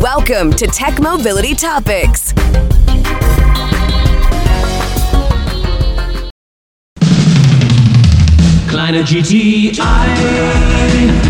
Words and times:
Welcome 0.00 0.52
to 0.52 0.66
Tech 0.66 0.98
Mobility 0.98 1.54
Topics. 1.54 2.32
Kleine 8.66 9.04
GTI, 9.04 9.72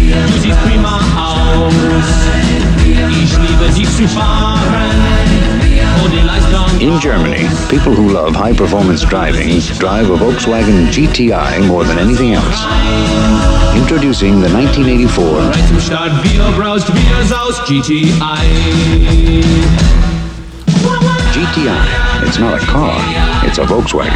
du 0.07 0.39
siehst 0.41 0.63
prima 0.63 1.01
aus. 1.19 1.75
Ich 3.11 3.37
liebe 3.39 3.73
dich 3.75 3.97
zu 3.97 4.07
fahren 4.07 4.61
und 6.05 6.13
die 6.13 6.25
Leistung. 6.25 6.79
In 6.79 7.01
Germany, 7.01 7.49
people 7.69 7.93
who 7.93 8.09
love 8.13 8.37
high 8.37 8.57
performance 8.57 9.05
driving 9.05 9.59
drive 9.81 10.09
a 10.11 10.17
Volkswagen 10.17 10.87
GTI 10.93 11.67
more 11.67 11.85
than 11.85 11.99
anything 11.99 12.35
else. 12.35 13.60
Introducing 13.91 14.41
the 14.41 14.49
1984 14.49 15.25
Right 15.25 15.69
zum 15.69 15.81
Start, 15.81 16.13
wir 16.23 16.53
braust, 16.53 16.87
wir 16.95 17.25
GTI. 17.67 19.43
GTI. 21.33 22.25
It's 22.25 22.39
not 22.39 22.63
a 22.63 22.65
car, 22.67 23.01
it's 23.45 23.59
a 23.59 23.65
Volkswagen. 23.65 24.13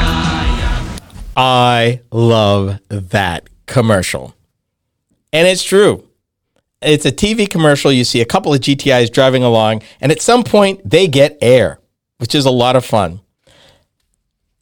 I 1.36 2.00
love 2.12 2.78
that 2.88 3.48
commercial. 3.66 4.36
And 5.32 5.48
it's 5.48 5.64
true. 5.64 6.08
It's 6.80 7.04
a 7.04 7.10
TV 7.10 7.50
commercial. 7.50 7.90
You 7.90 8.04
see 8.04 8.20
a 8.20 8.24
couple 8.24 8.54
of 8.54 8.60
GTIs 8.60 9.10
driving 9.10 9.42
along, 9.42 9.82
and 10.00 10.12
at 10.12 10.22
some 10.22 10.44
point 10.44 10.88
they 10.88 11.08
get 11.08 11.36
air, 11.40 11.80
which 12.18 12.36
is 12.36 12.46
a 12.46 12.52
lot 12.52 12.76
of 12.76 12.84
fun. 12.84 13.22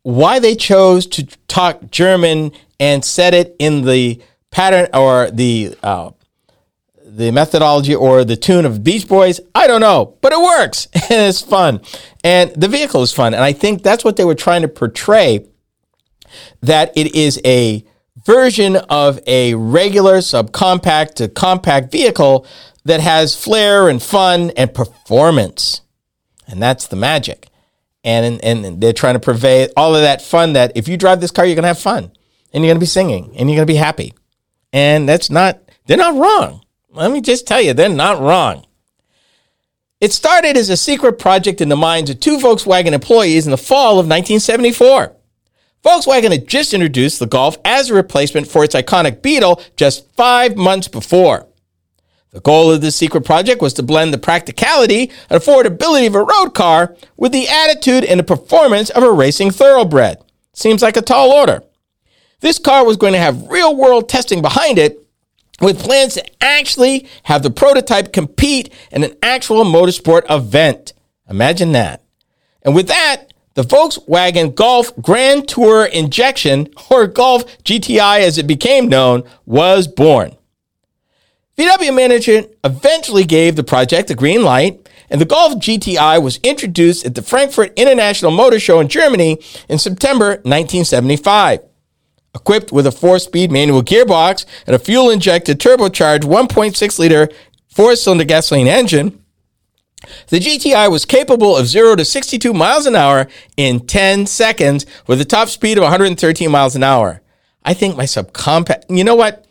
Why 0.04 0.38
they 0.38 0.54
chose 0.54 1.06
to 1.08 1.26
talk 1.48 1.90
German 1.90 2.52
and 2.80 3.04
set 3.04 3.34
it 3.34 3.54
in 3.58 3.82
the 3.82 4.22
pattern 4.52 4.88
or 4.94 5.30
the 5.30 5.74
uh, 5.82 6.12
the 7.04 7.30
methodology 7.30 7.94
or 7.94 8.24
the 8.24 8.36
tune 8.36 8.64
of 8.64 8.82
Beach 8.82 9.06
Boys, 9.06 9.40
I 9.54 9.66
don't 9.66 9.80
know, 9.80 10.16
but 10.22 10.32
it 10.32 10.40
works 10.40 10.86
and 10.94 11.28
it's 11.28 11.42
fun. 11.42 11.80
And 12.24 12.54
the 12.54 12.68
vehicle 12.68 13.02
is 13.02 13.12
fun. 13.12 13.34
And 13.34 13.42
I 13.42 13.52
think 13.52 13.82
that's 13.82 14.04
what 14.04 14.16
they 14.16 14.24
were 14.24 14.34
trying 14.34 14.62
to 14.62 14.68
portray 14.68 15.46
that 16.62 16.92
it 16.96 17.14
is 17.14 17.40
a 17.44 17.84
version 18.24 18.76
of 18.76 19.20
a 19.26 19.54
regular 19.54 20.18
subcompact 20.18 21.14
to 21.14 21.28
compact 21.28 21.92
vehicle 21.92 22.46
that 22.84 23.00
has 23.00 23.34
flair 23.34 23.88
and 23.88 24.02
fun 24.02 24.50
and 24.56 24.72
performance. 24.72 25.82
And 26.46 26.62
that's 26.62 26.86
the 26.86 26.96
magic. 26.96 27.48
And, 28.04 28.42
and 28.42 28.80
they're 28.80 28.92
trying 28.92 29.14
to 29.14 29.20
purvey 29.20 29.68
all 29.76 29.94
of 29.94 30.02
that 30.02 30.22
fun 30.22 30.54
that 30.54 30.72
if 30.74 30.88
you 30.88 30.96
drive 30.96 31.20
this 31.20 31.30
car, 31.30 31.44
you're 31.44 31.54
going 31.54 31.62
to 31.62 31.68
have 31.68 31.78
fun 31.78 32.10
and 32.52 32.64
you're 32.64 32.70
going 32.70 32.76
to 32.76 32.80
be 32.80 32.86
singing 32.86 33.32
and 33.36 33.48
you're 33.48 33.56
going 33.56 33.66
to 33.66 33.72
be 33.72 33.76
happy. 33.76 34.14
And 34.72 35.08
that's 35.08 35.30
not, 35.30 35.60
they're 35.86 35.96
not 35.96 36.14
wrong. 36.14 36.62
Let 36.90 37.10
me 37.10 37.20
just 37.20 37.46
tell 37.46 37.60
you, 37.60 37.72
they're 37.72 37.88
not 37.88 38.20
wrong. 38.20 38.66
It 40.00 40.12
started 40.12 40.56
as 40.56 40.68
a 40.68 40.76
secret 40.76 41.18
project 41.18 41.60
in 41.60 41.68
the 41.68 41.76
minds 41.76 42.10
of 42.10 42.18
two 42.18 42.38
Volkswagen 42.38 42.92
employees 42.92 43.46
in 43.46 43.52
the 43.52 43.56
fall 43.56 43.92
of 43.92 44.08
1974. 44.08 45.14
Volkswagen 45.84 46.32
had 46.32 46.48
just 46.48 46.74
introduced 46.74 47.18
the 47.18 47.26
Golf 47.26 47.56
as 47.64 47.90
a 47.90 47.94
replacement 47.94 48.48
for 48.48 48.64
its 48.64 48.74
iconic 48.74 49.22
Beetle 49.22 49.62
just 49.76 50.10
five 50.14 50.56
months 50.56 50.88
before. 50.88 51.46
The 52.30 52.40
goal 52.40 52.70
of 52.70 52.80
this 52.80 52.96
secret 52.96 53.24
project 53.24 53.60
was 53.60 53.74
to 53.74 53.82
blend 53.82 54.14
the 54.14 54.18
practicality 54.18 55.10
and 55.28 55.40
affordability 55.40 56.06
of 56.06 56.14
a 56.14 56.24
road 56.24 56.50
car 56.54 56.96
with 57.16 57.30
the 57.30 57.46
attitude 57.46 58.04
and 58.04 58.18
the 58.18 58.24
performance 58.24 58.90
of 58.90 59.02
a 59.02 59.12
racing 59.12 59.50
thoroughbred. 59.50 60.18
Seems 60.54 60.82
like 60.82 60.96
a 60.96 61.02
tall 61.02 61.30
order. 61.30 61.62
This 62.42 62.58
car 62.58 62.84
was 62.84 62.96
going 62.96 63.12
to 63.12 63.20
have 63.20 63.48
real 63.48 63.74
world 63.76 64.08
testing 64.08 64.42
behind 64.42 64.76
it 64.76 64.98
with 65.60 65.80
plans 65.80 66.14
to 66.14 66.24
actually 66.42 67.08
have 67.22 67.44
the 67.44 67.52
prototype 67.52 68.12
compete 68.12 68.72
in 68.90 69.04
an 69.04 69.14
actual 69.22 69.64
motorsport 69.64 70.28
event. 70.28 70.92
Imagine 71.30 71.70
that. 71.72 72.02
And 72.62 72.74
with 72.74 72.88
that, 72.88 73.32
the 73.54 73.62
Volkswagen 73.62 74.56
Golf 74.56 74.94
Grand 75.00 75.46
Tour 75.46 75.84
Injection, 75.84 76.68
or 76.90 77.06
Golf 77.06 77.46
GTI 77.62 78.20
as 78.20 78.38
it 78.38 78.48
became 78.48 78.88
known, 78.88 79.22
was 79.46 79.86
born. 79.86 80.36
VW 81.56 81.94
management 81.94 82.50
eventually 82.64 83.24
gave 83.24 83.54
the 83.54 83.62
project 83.62 84.08
the 84.08 84.16
green 84.16 84.42
light, 84.42 84.88
and 85.10 85.20
the 85.20 85.26
Golf 85.26 85.54
GTI 85.54 86.20
was 86.20 86.40
introduced 86.42 87.06
at 87.06 87.14
the 87.14 87.22
Frankfurt 87.22 87.72
International 87.76 88.32
Motor 88.32 88.58
Show 88.58 88.80
in 88.80 88.88
Germany 88.88 89.38
in 89.68 89.78
September 89.78 90.30
1975. 90.42 91.60
Equipped 92.34 92.72
with 92.72 92.86
a 92.86 92.92
four 92.92 93.18
speed 93.18 93.50
manual 93.50 93.82
gearbox 93.82 94.46
and 94.66 94.74
a 94.74 94.78
fuel 94.78 95.10
injected 95.10 95.58
turbocharged 95.58 96.22
1.6 96.22 96.98
liter 96.98 97.28
four 97.68 97.94
cylinder 97.94 98.24
gasoline 98.24 98.68
engine, 98.68 99.22
the 100.28 100.38
GTI 100.38 100.90
was 100.90 101.04
capable 101.04 101.56
of 101.56 101.66
0 101.66 101.96
to 101.96 102.04
62 102.04 102.52
miles 102.52 102.86
an 102.86 102.96
hour 102.96 103.28
in 103.56 103.86
10 103.86 104.26
seconds 104.26 104.86
with 105.06 105.20
a 105.20 105.24
top 105.24 105.48
speed 105.48 105.78
of 105.78 105.82
113 105.82 106.50
miles 106.50 106.74
an 106.74 106.82
hour. 106.82 107.22
I 107.64 107.74
think 107.74 107.96
my 107.96 108.04
subcompact, 108.04 108.84
you 108.88 109.04
know 109.04 109.14
what? 109.14 109.46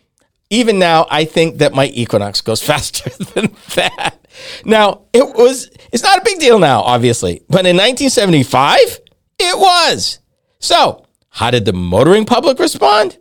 Even 0.50 0.80
now, 0.80 1.08
I 1.10 1.24
think 1.24 1.60
that 1.60 1.74
my 1.74 1.88
Equinox 1.88 2.42
goes 2.42 2.62
faster 2.64 3.10
than 3.34 3.56
that. 3.76 4.18
Now, 4.66 5.04
it 5.14 5.24
was, 5.36 5.70
it's 5.94 6.04
not 6.04 6.18
a 6.18 6.24
big 6.26 6.40
deal 6.40 6.60
now, 6.60 6.82
obviously, 6.82 7.44
but 7.48 7.66
in 7.66 7.78
1975, 7.78 9.00
it 9.40 9.58
was. 9.58 10.20
So, 10.60 11.06
how 11.32 11.50
did 11.50 11.66
the 11.66 11.74
motoring 11.74 12.26
public 12.26 12.60
respond? 12.60 13.18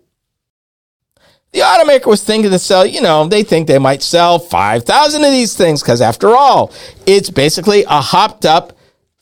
The 1.53 1.61
automaker 1.61 2.07
was 2.07 2.23
thinking 2.23 2.51
to 2.51 2.59
sell, 2.59 2.87
you 2.87 3.01
know, 3.01 3.27
they 3.27 3.43
think 3.43 3.67
they 3.67 3.79
might 3.79 4.03
sell 4.03 4.39
5,000 4.39 5.25
of 5.25 5.33
these 5.33 5.57
things 5.57 5.83
because, 5.83 6.01
after 6.01 6.29
all, 6.29 6.73
it's 7.07 7.31
basically 7.31 7.83
a 7.85 8.01
hopped 8.01 8.45
up 8.45 8.77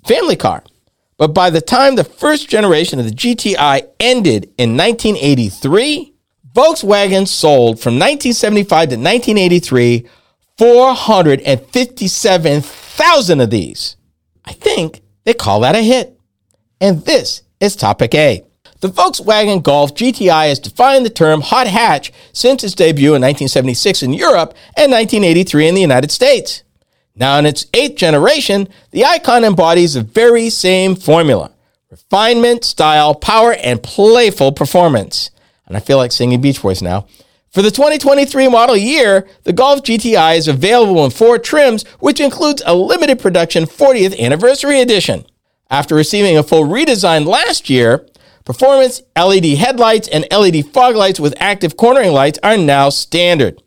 family 0.06 0.36
car. 0.36 0.62
But 1.16 1.28
by 1.28 1.50
the 1.50 1.60
time 1.60 1.96
the 1.96 2.04
first 2.04 2.48
generation 2.48 2.98
of 2.98 3.06
the 3.06 3.12
GTI 3.12 3.88
ended 3.98 4.44
in 4.58 4.76
1983, 4.76 6.12
Volkswagen 6.54 7.26
sold 7.26 7.80
from 7.80 7.94
1975 7.94 8.90
to 8.90 8.96
1983 8.96 10.06
457,000 10.58 13.40
of 13.40 13.50
these. 13.50 13.96
I 14.44 14.52
think 14.52 15.00
they 15.24 15.34
call 15.34 15.60
that 15.60 15.76
a 15.76 15.82
hit. 15.82 16.18
And 16.80 17.04
this 17.04 17.42
is 17.60 17.76
topic 17.76 18.14
A. 18.14 18.44
The 18.80 18.88
Volkswagen 18.88 19.60
Golf 19.60 19.94
GTI 19.94 20.48
has 20.50 20.60
defined 20.60 21.04
the 21.04 21.10
term 21.10 21.40
hot 21.40 21.66
hatch 21.66 22.12
since 22.32 22.62
its 22.62 22.74
debut 22.74 23.08
in 23.08 23.22
1976 23.22 24.04
in 24.04 24.12
Europe 24.12 24.54
and 24.76 24.92
1983 24.92 25.68
in 25.68 25.74
the 25.74 25.80
United 25.80 26.12
States. 26.12 26.62
Now, 27.16 27.38
in 27.40 27.46
its 27.46 27.66
eighth 27.74 27.96
generation, 27.96 28.68
the 28.92 29.04
icon 29.04 29.42
embodies 29.42 29.94
the 29.94 30.02
very 30.02 30.48
same 30.50 30.94
formula 30.94 31.50
refinement, 31.90 32.64
style, 32.64 33.14
power, 33.14 33.54
and 33.54 33.82
playful 33.82 34.52
performance. 34.52 35.30
And 35.66 35.76
I 35.76 35.80
feel 35.80 35.96
like 35.96 36.12
singing 36.12 36.40
Beach 36.40 36.60
Boys 36.60 36.82
now. 36.82 37.06
For 37.50 37.62
the 37.62 37.70
2023 37.70 38.46
model 38.48 38.76
year, 38.76 39.26
the 39.44 39.54
Golf 39.54 39.82
GTI 39.82 40.36
is 40.36 40.48
available 40.48 41.04
in 41.06 41.10
four 41.10 41.38
trims, 41.38 41.84
which 41.98 42.20
includes 42.20 42.62
a 42.66 42.74
limited 42.74 43.18
production 43.18 43.64
40th 43.64 44.20
anniversary 44.20 44.80
edition. 44.80 45.24
After 45.70 45.94
receiving 45.94 46.36
a 46.36 46.42
full 46.42 46.64
redesign 46.64 47.26
last 47.26 47.70
year, 47.70 48.06
performance 48.48 49.02
LED 49.14 49.44
headlights 49.58 50.08
and 50.08 50.26
LED 50.30 50.64
fog 50.72 50.96
lights 50.96 51.20
with 51.20 51.34
active 51.36 51.76
cornering 51.76 52.12
lights 52.12 52.38
are 52.42 52.56
now 52.56 52.88
standard. 52.88 53.62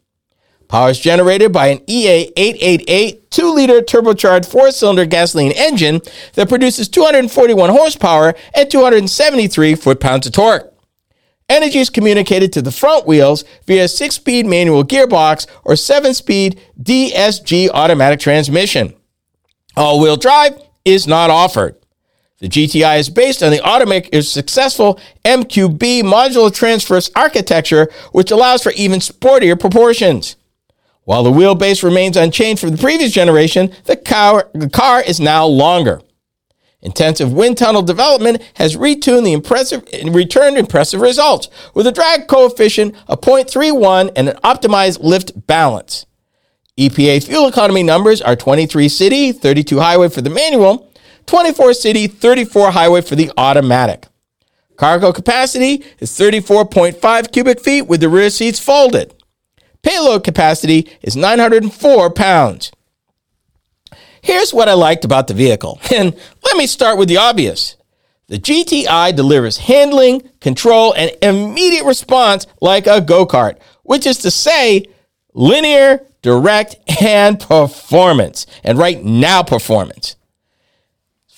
Power 0.69 0.89
is 0.89 0.99
generated 0.99 1.53
by 1.53 1.67
an 1.67 1.81
EA 1.85 2.31
888 2.35 3.29
2 3.29 3.53
liter 3.53 3.81
turbocharged 3.81 4.49
four 4.49 4.71
cylinder 4.71 5.05
gasoline 5.05 5.51
engine 5.51 6.01
that 6.33 6.49
produces 6.49 6.89
241 6.89 7.69
horsepower 7.69 8.33
and 8.55 8.71
273 8.71 9.75
foot 9.75 9.99
pounds 9.99 10.25
of 10.25 10.33
torque. 10.33 10.73
Energy 11.47 11.77
is 11.77 11.91
communicated 11.91 12.51
to 12.53 12.63
the 12.63 12.71
front 12.71 13.05
wheels 13.05 13.43
via 13.67 13.83
a 13.83 13.87
six 13.87 14.15
speed 14.15 14.47
manual 14.47 14.83
gearbox 14.83 15.45
or 15.63 15.75
seven 15.75 16.15
speed 16.15 16.59
DSG 16.81 17.69
automatic 17.71 18.19
transmission. 18.19 18.95
All 19.77 19.99
wheel 19.99 20.17
drive 20.17 20.59
is 20.83 21.05
not 21.05 21.29
offered. 21.29 21.80
The 22.41 22.49
GTI 22.49 22.97
is 22.97 23.09
based 23.09 23.43
on 23.43 23.51
the 23.51 23.59
automaker's 23.59 24.29
successful 24.29 24.99
MQB 25.23 26.01
modular 26.01 26.51
transverse 26.51 27.11
architecture, 27.15 27.87
which 28.13 28.31
allows 28.31 28.63
for 28.63 28.71
even 28.71 28.99
sportier 28.99 29.57
proportions. 29.57 30.35
While 31.03 31.23
the 31.23 31.31
wheelbase 31.31 31.83
remains 31.83 32.17
unchanged 32.17 32.59
from 32.59 32.71
the 32.71 32.81
previous 32.81 33.11
generation, 33.11 33.71
the 33.85 33.95
car, 33.95 34.49
the 34.53 34.69
car 34.69 35.03
is 35.03 35.19
now 35.19 35.45
longer. 35.45 36.01
Intensive 36.81 37.31
wind 37.31 37.59
tunnel 37.59 37.83
development 37.83 38.41
has 38.55 38.75
retuned 38.75 39.23
the 39.23 39.33
impressive 39.33 39.87
and 39.93 40.15
returned 40.15 40.57
impressive 40.57 40.99
results 40.99 41.47
with 41.75 41.85
a 41.85 41.91
drag 41.91 42.27
coefficient 42.27 42.95
of 43.07 43.21
0.31 43.21 44.11
and 44.15 44.29
an 44.29 44.35
optimized 44.37 45.03
lift 45.03 45.45
balance. 45.45 46.07
EPA 46.75 47.23
fuel 47.23 47.47
economy 47.47 47.83
numbers 47.83 48.19
are 48.19 48.35
23 48.35 48.89
city, 48.89 49.31
32 49.31 49.79
highway 49.79 50.09
for 50.09 50.21
the 50.21 50.29
manual, 50.31 50.90
24 51.31 51.73
city, 51.75 52.07
34 52.07 52.71
highway 52.71 52.99
for 52.99 53.15
the 53.15 53.31
automatic. 53.37 54.05
Cargo 54.75 55.13
capacity 55.13 55.81
is 55.99 56.11
34.5 56.11 57.31
cubic 57.31 57.61
feet 57.61 57.83
with 57.83 58.01
the 58.01 58.09
rear 58.09 58.29
seats 58.29 58.59
folded. 58.59 59.13
Payload 59.81 60.25
capacity 60.25 60.89
is 61.01 61.15
904 61.15 62.09
pounds. 62.09 62.73
Here's 64.21 64.53
what 64.53 64.67
I 64.67 64.73
liked 64.73 65.05
about 65.05 65.27
the 65.27 65.33
vehicle. 65.33 65.79
And 65.95 66.13
let 66.43 66.57
me 66.57 66.67
start 66.67 66.97
with 66.97 67.07
the 67.07 67.15
obvious. 67.15 67.77
The 68.27 68.37
GTI 68.37 69.15
delivers 69.15 69.55
handling, 69.55 70.27
control, 70.41 70.93
and 70.95 71.11
immediate 71.21 71.85
response 71.85 72.45
like 72.59 72.87
a 72.87 72.99
go 72.99 73.25
kart, 73.25 73.57
which 73.83 74.05
is 74.05 74.17
to 74.17 74.31
say, 74.31 74.85
linear, 75.33 76.05
direct, 76.21 76.75
and 77.01 77.39
performance. 77.39 78.47
And 78.65 78.77
right 78.77 79.01
now, 79.01 79.43
performance. 79.43 80.17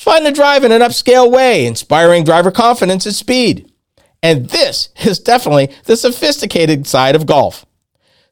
Fun 0.04 0.26
to 0.26 0.34
drive 0.34 0.66
in 0.66 0.74
an 0.74 0.82
upscale 0.82 1.32
way, 1.32 1.66
inspiring 1.66 2.26
driver 2.26 2.52
confidence 2.52 3.06
and 3.06 3.16
speed. 3.16 3.72
And 4.22 4.50
this 4.50 4.90
is 5.06 5.18
definitely 5.18 5.74
the 5.86 5.96
sophisticated 5.96 6.86
side 6.86 7.16
of 7.16 7.26
golf. 7.26 7.66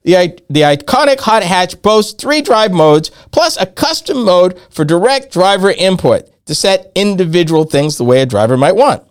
The, 0.04 0.38
the 0.50 0.64
iconic 0.64 1.22
hot 1.22 1.44
hatch 1.44 1.82
boasts 1.82 2.22
three 2.22 2.42
drive 2.42 2.74
modes 2.74 3.10
plus 3.32 3.56
a 3.56 3.66
custom 3.66 4.26
mode 4.26 4.60
for 4.70 4.84
direct 4.84 5.32
driver 5.32 5.72
input 5.72 6.30
to 6.46 6.56
set 6.56 6.92
individual 6.94 7.64
things 7.64 7.96
the 7.96 8.04
way 8.04 8.22
a 8.22 8.26
driver 8.26 8.58
might 8.58 8.76
want. 8.76 9.04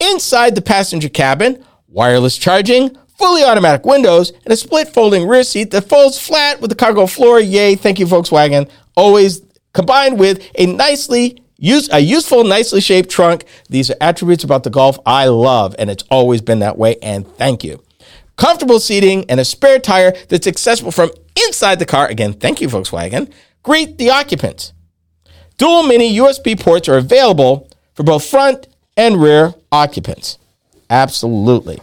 Inside 0.00 0.56
the 0.56 0.62
passenger 0.62 1.08
cabin, 1.08 1.64
wireless 1.86 2.36
charging, 2.36 2.98
fully 3.16 3.44
automatic 3.44 3.86
windows, 3.86 4.32
and 4.44 4.52
a 4.52 4.56
split 4.56 4.88
folding 4.88 5.28
rear 5.28 5.44
seat 5.44 5.70
that 5.70 5.88
folds 5.88 6.18
flat 6.18 6.60
with 6.60 6.70
the 6.70 6.76
cargo 6.76 7.06
floor. 7.06 7.38
Yay, 7.38 7.76
thank 7.76 8.00
you, 8.00 8.06
Volkswagen. 8.06 8.68
Always 8.96 9.42
combined 9.74 10.18
with 10.18 10.44
a 10.56 10.66
nicely 10.66 11.40
use 11.58 11.88
a 11.92 11.98
useful, 11.98 12.44
nicely 12.44 12.80
shaped 12.80 13.10
trunk. 13.10 13.44
These 13.68 13.90
are 13.90 13.96
attributes 14.00 14.44
about 14.44 14.64
the 14.64 14.70
Golf 14.70 14.98
I 15.04 15.26
love, 15.26 15.74
and 15.78 15.90
it's 15.90 16.04
always 16.10 16.40
been 16.40 16.60
that 16.60 16.78
way. 16.78 16.96
And 17.02 17.26
thank 17.36 17.62
you. 17.62 17.82
Comfortable 18.36 18.80
seating 18.80 19.28
and 19.28 19.40
a 19.40 19.44
spare 19.44 19.80
tire 19.80 20.14
that's 20.28 20.46
accessible 20.46 20.92
from 20.92 21.10
inside 21.46 21.78
the 21.80 21.86
car. 21.86 22.06
Again, 22.06 22.32
thank 22.32 22.60
you, 22.60 22.68
Volkswagen. 22.68 23.30
Greet 23.62 23.98
the 23.98 24.10
occupants. 24.10 24.72
Dual 25.58 25.82
mini 25.82 26.16
USB 26.16 26.58
ports 26.58 26.88
are 26.88 26.96
available 26.96 27.68
for 27.94 28.04
both 28.04 28.24
front 28.24 28.68
and 28.96 29.20
rear 29.20 29.54
occupants. 29.72 30.38
Absolutely. 30.88 31.80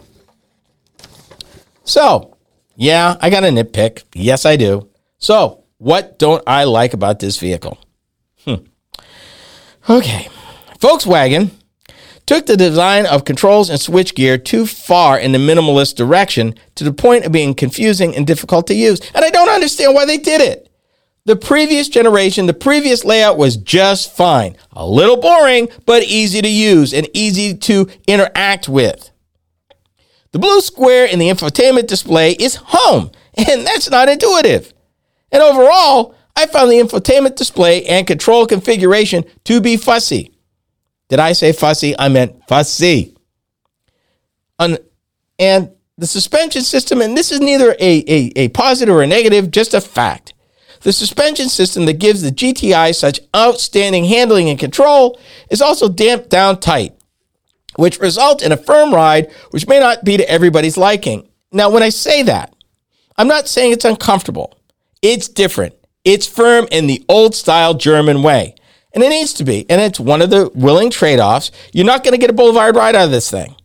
So, 1.84 2.36
yeah, 2.74 3.16
I 3.20 3.30
got 3.30 3.44
a 3.44 3.48
nitpick. 3.48 4.04
Yes, 4.14 4.46
I 4.46 4.56
do. 4.56 4.88
So, 5.18 5.64
what 5.78 6.18
don't 6.18 6.42
I 6.46 6.64
like 6.64 6.94
about 6.94 7.20
this 7.20 7.36
vehicle? 7.38 7.78
Hmm. 8.44 8.56
Okay. 9.88 10.28
Volkswagen 10.80 11.50
took 12.26 12.46
the 12.46 12.56
design 12.56 13.06
of 13.06 13.24
controls 13.24 13.70
and 13.70 13.78
switchgear 13.78 14.44
too 14.44 14.66
far 14.66 15.18
in 15.18 15.32
the 15.32 15.38
minimalist 15.38 15.94
direction 15.94 16.54
to 16.74 16.82
the 16.82 16.92
point 16.92 17.24
of 17.24 17.32
being 17.32 17.54
confusing 17.54 18.14
and 18.16 18.26
difficult 18.26 18.66
to 18.66 18.74
use. 18.74 19.00
And 19.14 19.24
I 19.24 19.30
don't 19.30 19.48
understand 19.48 19.94
why 19.94 20.04
they 20.04 20.18
did 20.18 20.40
it. 20.40 20.68
The 21.24 21.36
previous 21.36 21.88
generation, 21.88 22.46
the 22.46 22.54
previous 22.54 23.04
layout 23.04 23.38
was 23.38 23.56
just 23.56 24.14
fine. 24.14 24.56
A 24.72 24.86
little 24.86 25.16
boring, 25.16 25.68
but 25.84 26.02
easy 26.04 26.42
to 26.42 26.48
use 26.48 26.92
and 26.92 27.08
easy 27.14 27.54
to 27.54 27.88
interact 28.06 28.68
with. 28.68 29.10
The 30.32 30.38
blue 30.38 30.60
square 30.60 31.06
in 31.06 31.18
the 31.18 31.28
infotainment 31.28 31.86
display 31.86 32.32
is 32.32 32.56
home, 32.56 33.10
and 33.34 33.66
that's 33.66 33.90
not 33.90 34.08
intuitive. 34.08 34.72
And 35.32 35.42
overall, 35.42 36.15
I 36.36 36.46
found 36.46 36.70
the 36.70 36.76
infotainment 36.76 37.36
display 37.36 37.84
and 37.86 38.06
control 38.06 38.46
configuration 38.46 39.24
to 39.44 39.60
be 39.60 39.76
fussy. 39.76 40.32
Did 41.08 41.18
I 41.18 41.32
say 41.32 41.52
fussy? 41.52 41.98
I 41.98 42.08
meant 42.08 42.46
fussy. 42.48 43.16
and 44.58 44.78
the 45.98 46.06
suspension 46.06 46.62
system, 46.62 47.00
and 47.00 47.16
this 47.16 47.32
is 47.32 47.40
neither 47.40 47.72
a, 47.80 48.04
a, 48.06 48.32
a 48.36 48.48
positive 48.48 48.94
or 48.94 49.02
a 49.02 49.06
negative, 49.06 49.50
just 49.50 49.72
a 49.72 49.80
fact. 49.80 50.34
The 50.82 50.92
suspension 50.92 51.48
system 51.48 51.86
that 51.86 51.94
gives 51.94 52.20
the 52.20 52.30
GTI 52.30 52.94
such 52.94 53.20
outstanding 53.34 54.04
handling 54.04 54.50
and 54.50 54.58
control 54.58 55.18
is 55.50 55.62
also 55.62 55.88
damped 55.88 56.28
down 56.28 56.60
tight 56.60 56.96
which 57.76 58.00
results 58.00 58.42
in 58.42 58.52
a 58.52 58.56
firm 58.56 58.92
ride, 58.92 59.30
which 59.50 59.68
may 59.68 59.78
not 59.78 60.04
be 60.04 60.16
to 60.16 60.28
everybody's 60.28 60.76
liking. 60.76 61.28
Now, 61.52 61.70
when 61.70 61.82
I 61.82 61.90
say 61.90 62.22
that, 62.24 62.54
I'm 63.16 63.28
not 63.28 63.48
saying 63.48 63.72
it's 63.72 63.84
uncomfortable. 63.84 64.58
It's 65.02 65.28
different. 65.28 65.74
It's 66.06 66.26
firm 66.26 66.68
in 66.70 66.86
the 66.86 67.04
old 67.08 67.34
style 67.34 67.74
German 67.74 68.22
way. 68.22 68.54
And 68.94 69.02
it 69.02 69.08
needs 69.08 69.34
to 69.34 69.44
be. 69.44 69.68
And 69.68 69.80
it's 69.80 69.98
one 69.98 70.22
of 70.22 70.30
the 70.30 70.50
willing 70.54 70.88
trade 70.88 71.18
offs. 71.18 71.50
You're 71.72 71.84
not 71.84 72.04
going 72.04 72.12
to 72.12 72.18
get 72.18 72.30
a 72.30 72.32
boulevard 72.32 72.76
ride 72.76 72.94
out 72.94 73.06
of 73.06 73.10
this 73.10 73.28
thing. 73.28 73.56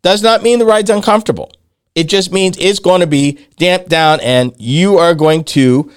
Does 0.00 0.22
not 0.22 0.42
mean 0.42 0.58
the 0.58 0.64
ride's 0.64 0.90
uncomfortable. 0.90 1.52
It 1.94 2.08
just 2.08 2.32
means 2.32 2.56
it's 2.58 2.78
going 2.78 3.02
to 3.02 3.06
be 3.06 3.46
damped 3.58 3.90
down 3.90 4.20
and 4.20 4.54
you 4.58 4.96
are 4.96 5.14
going 5.14 5.44
to, 5.44 5.92